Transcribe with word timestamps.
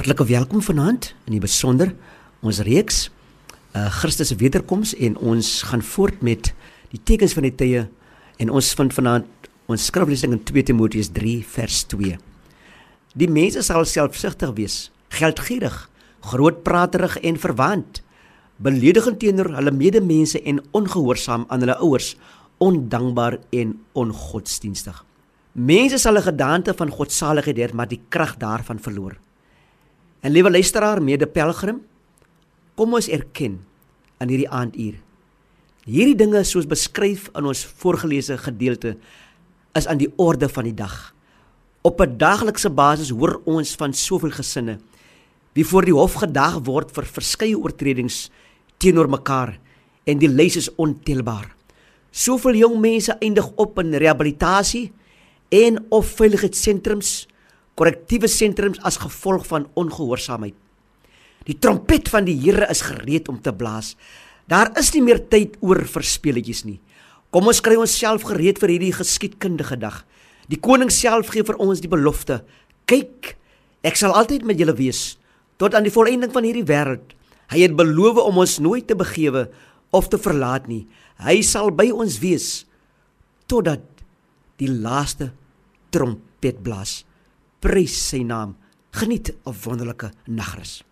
Hartlike 0.00 0.24
welkom 0.24 0.62
vanaand 0.64 1.10
in 1.28 1.34
die 1.34 1.42
besonder 1.44 1.90
ons 2.40 2.62
reeks 2.64 3.10
uh 3.76 3.82
Christus 3.98 4.30
se 4.32 4.36
wederkoms 4.40 4.94
en 4.96 5.18
ons 5.20 5.50
gaan 5.68 5.82
voort 5.84 6.22
met 6.24 6.48
die 6.88 7.00
tekens 7.04 7.36
van 7.36 7.44
die 7.44 7.52
tye 7.52 7.82
en 8.40 8.54
ons 8.56 8.70
vind 8.78 8.96
vanaand 8.96 9.50
ons 9.68 9.84
skriflesing 9.90 10.32
in 10.32 10.40
2 10.40 10.64
Timoteus 10.72 11.12
3 11.12 11.34
vers 11.52 11.82
2. 11.92 12.16
Die 13.12 13.28
mense 13.28 13.60
sal 13.68 13.84
selfsugtig 13.84 14.56
wees, 14.56 14.80
geldgierig, 15.20 15.76
grootpraterig 16.32 17.20
en 17.20 17.44
verwant, 17.44 18.00
beledigend 18.56 19.20
teenoor 19.20 19.52
hulle 19.60 19.78
medemense 19.84 20.40
en 20.40 20.64
ongehoorsaam 20.72 21.44
aan 21.52 21.66
hulle 21.66 21.76
ouers, 21.84 22.14
ondankbaar 22.56 23.42
en 23.52 23.76
ongodsdienstig. 23.92 25.04
Mense 25.52 26.00
sal 26.00 26.16
'n 26.16 26.30
gedagte 26.32 26.72
van 26.72 26.88
godsaligheid 26.88 27.58
hê, 27.58 27.74
maar 27.74 27.88
die 27.88 28.00
krag 28.08 28.38
daarvan 28.40 28.80
verloor. 28.80 29.20
En 30.20 30.32
liewe 30.32 30.50
luisteraar, 30.50 31.00
mede 31.02 31.26
pelgrim, 31.26 31.80
kom 32.76 32.94
ons 32.94 33.08
erken 33.08 33.56
in 34.20 34.28
hierdie 34.28 34.48
aanduur. 34.48 34.98
Hierdie 35.88 36.16
dinge 36.16 36.42
soos 36.44 36.68
beskryf 36.68 37.30
in 37.32 37.48
ons 37.48 37.64
voorgelese 37.80 38.36
gedeelte 38.38 38.98
is 39.78 39.88
aan 39.88 40.00
die 40.00 40.10
orde 40.20 40.48
van 40.52 40.68
die 40.68 40.76
dag. 40.76 41.14
Op 41.82 42.00
'n 42.00 42.18
daaglikse 42.18 42.70
basis 42.70 43.10
hoor 43.10 43.40
ons 43.44 43.74
van 43.74 43.92
soveel 43.92 44.30
gesinne 44.30 44.78
wie 45.52 45.66
voor 45.66 45.84
die 45.84 45.94
hof 45.94 46.14
gedag 46.14 46.60
word 46.66 46.92
vir 46.94 47.04
verskeie 47.04 47.58
oortredings 47.58 48.30
teenoor 48.78 49.08
mekaar 49.08 49.58
en 50.04 50.18
die 50.18 50.28
lys 50.28 50.56
is 50.56 50.74
ontelbaar. 50.74 51.56
Soveel 52.10 52.54
jong 52.54 52.80
mense 52.80 53.16
eindig 53.20 53.50
op 53.56 53.78
in 53.78 53.94
rehabilitasie 53.94 54.92
en 55.48 55.84
of 55.88 56.06
veiligheidssentrums 56.06 57.26
korrektiewe 57.80 58.28
sentrums 58.28 58.80
as 58.84 59.00
gevolg 59.00 59.46
van 59.48 59.64
ongehoorsaamheid. 59.80 60.56
Die 61.48 61.56
trompet 61.56 62.10
van 62.12 62.26
die 62.28 62.36
Here 62.36 62.68
is 62.68 62.84
gereed 62.84 63.30
om 63.32 63.40
te 63.40 63.54
blaas. 63.56 63.94
Daar 64.50 64.68
is 64.76 64.92
nie 64.92 65.02
meer 65.06 65.22
tyd 65.32 65.56
oor 65.64 65.80
vir 65.88 66.04
speletjies 66.04 66.66
nie. 66.68 66.80
Kom 67.32 67.48
ons 67.48 67.62
kry 67.64 67.78
onsself 67.80 68.26
gereed 68.28 68.60
vir 68.60 68.74
hierdie 68.74 68.92
geskiedkundige 68.92 69.78
dag. 69.80 70.02
Die 70.50 70.60
koning 70.60 70.90
self 70.92 71.30
gee 71.32 71.46
vir 71.46 71.56
ons 71.62 71.80
die 71.80 71.88
belofte: 71.88 72.42
"Kyk, 72.84 73.36
ek 73.82 73.96
sal 73.96 74.12
altyd 74.12 74.44
met 74.44 74.58
julle 74.58 74.76
wees 74.76 75.16
tot 75.56 75.74
aan 75.74 75.86
die 75.86 75.94
volëinding 75.94 76.32
van 76.32 76.44
hierdie 76.44 76.66
wêreld." 76.66 77.14
Hy 77.50 77.62
het 77.62 77.76
beloof 77.76 78.18
om 78.18 78.38
ons 78.38 78.58
nooit 78.58 78.86
te 78.86 78.94
begewe 78.94 79.48
of 79.90 80.08
te 80.08 80.18
verlaat 80.18 80.68
nie. 80.68 80.86
Hy 81.18 81.40
sal 81.42 81.70
by 81.70 81.90
ons 81.90 82.18
wees 82.18 82.66
totdat 83.46 83.82
die 84.58 84.68
laaste 84.68 85.32
trompet 85.90 86.62
blaas 86.62 87.04
prys 87.60 87.96
sy 88.08 88.24
naam. 88.24 88.56
Geniet 88.90 89.30
'n 89.30 89.54
wonderlike 89.64 90.10
nagrus. 90.26 90.82